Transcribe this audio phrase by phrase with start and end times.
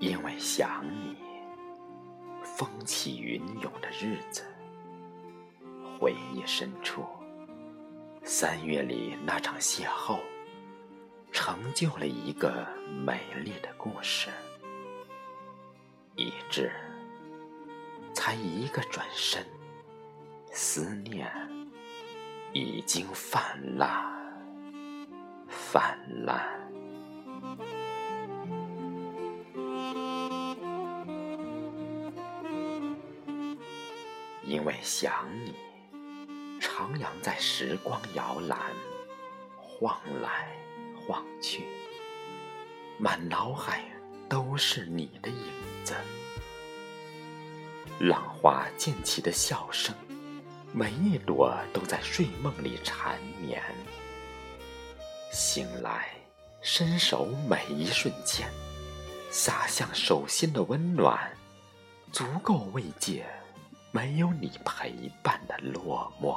[0.00, 1.16] 因为想你
[2.42, 4.42] 风起云涌的日子
[5.98, 7.04] 回忆深处
[8.22, 10.18] 三月里那场邂逅
[11.32, 12.66] 成就了一个
[13.04, 14.30] 美丽的故事。
[16.16, 16.70] 以致
[18.12, 19.44] 才一个转身
[20.52, 21.28] 思念
[22.52, 23.90] 已经泛滥
[25.48, 26.63] 泛滥。
[34.54, 35.12] 因为想
[35.44, 35.52] 你，
[36.60, 38.56] 徜徉在时光摇篮，
[39.60, 40.56] 晃来
[40.94, 41.64] 晃去，
[42.96, 43.82] 满脑海
[44.28, 45.92] 都是你的影子。
[47.98, 49.92] 浪花溅起的笑声，
[50.72, 53.60] 每一朵都在睡梦里缠绵。
[55.32, 56.14] 醒来，
[56.62, 58.48] 伸手每一瞬间，
[59.32, 61.36] 洒向手心的温暖，
[62.12, 63.26] 足够慰藉。
[63.94, 66.36] 没有你陪伴的落寞，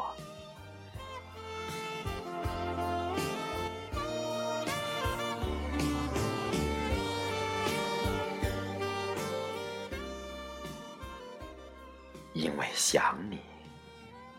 [12.34, 13.40] 因为想你，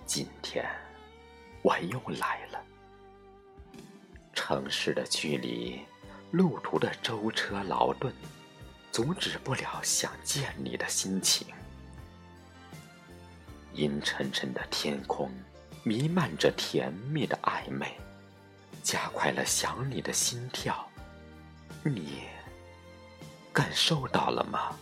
[0.07, 0.65] 今天
[1.63, 2.63] 我又来了。
[4.33, 5.81] 城市的距离，
[6.31, 8.15] 路途的舟车劳顿，
[8.93, 11.49] 阻止不了想见你的心情。
[13.79, 15.31] 阴沉沉的天空，
[15.85, 17.97] 弥漫着甜蜜的暧昧，
[18.83, 20.85] 加快了想你的心跳。
[21.85, 22.25] 你
[23.53, 24.77] 感受到了吗？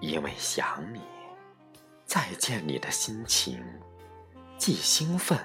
[0.00, 1.00] 因为想你，
[2.04, 3.64] 再见你的心情，
[4.58, 5.38] 既兴奋。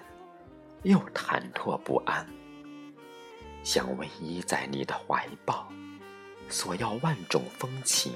[0.85, 2.23] 又忐忑不安，
[3.63, 5.68] 想偎依在你的怀抱，
[6.47, 8.13] 索要万种风情，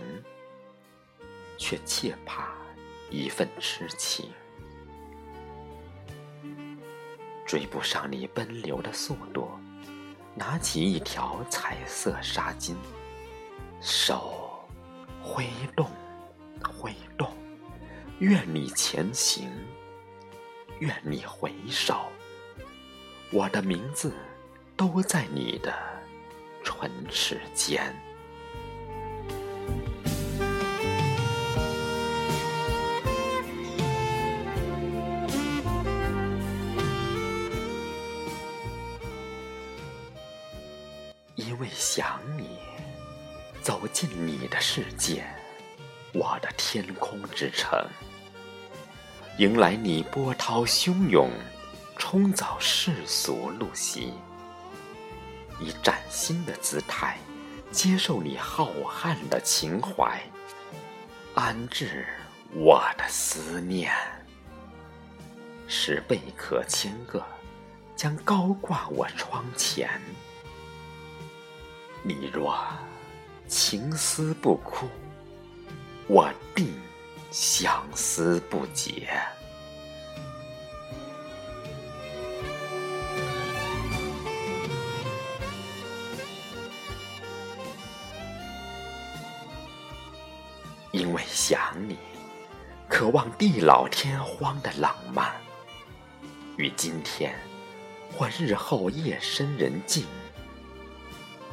[1.58, 2.54] 却切怕
[3.10, 4.30] 一份痴情。
[7.44, 9.50] 追不上你奔流的速度，
[10.36, 12.76] 拿起一条彩色纱巾，
[13.82, 14.64] 手
[15.24, 15.90] 挥动，
[16.72, 17.36] 挥动，
[18.20, 19.50] 愿你前行，
[20.78, 22.06] 愿你回首。
[23.32, 24.12] 我的名字
[24.76, 25.72] 都在你的
[26.64, 27.96] 唇齿间，
[41.36, 42.58] 因为想你，
[43.62, 45.24] 走进你的世界，
[46.14, 47.80] 我的天空之城，
[49.38, 51.30] 迎来你波涛汹涌。
[52.00, 54.14] 冲走世俗陋习，
[55.60, 57.20] 以崭新的姿态
[57.72, 60.20] 接受你浩瀚的情怀，
[61.36, 62.08] 安置
[62.52, 63.94] 我的思念。
[65.68, 67.24] 是贝壳千个，
[67.96, 70.02] 将高挂我窗前。
[72.02, 72.58] 你若
[73.48, 74.88] 情思不枯，
[76.08, 76.74] 我定
[77.30, 79.22] 相思不解。
[91.10, 91.60] 因为想
[91.90, 91.98] 你，
[92.88, 95.34] 渴望地老天荒的浪漫，
[96.56, 97.34] 与今天
[98.16, 100.06] 或日后夜深人静，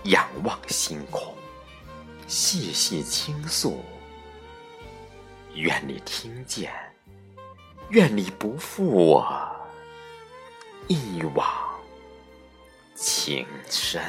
[0.05, 1.35] 仰望星空，
[2.27, 3.83] 细细倾诉。
[5.55, 6.71] 愿你听见，
[7.89, 9.27] 愿你不负我
[10.87, 11.47] 一往
[12.95, 14.03] 情深。